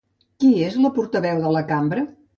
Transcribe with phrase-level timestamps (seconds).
[0.43, 2.09] Qui és la portaveu de la cambra?